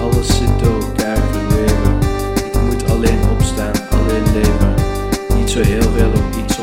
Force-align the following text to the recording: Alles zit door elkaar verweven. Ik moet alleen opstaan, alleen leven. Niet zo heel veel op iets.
Alles 0.00 0.26
zit 0.26 0.58
door 0.62 0.82
elkaar 0.82 1.16
verweven. 1.16 1.98
Ik 2.52 2.60
moet 2.62 2.90
alleen 2.90 3.28
opstaan, 3.30 3.72
alleen 3.90 4.32
leven. 4.32 4.74
Niet 5.36 5.50
zo 5.50 5.60
heel 5.60 5.90
veel 5.96 6.08
op 6.08 6.36
iets. 6.44 6.53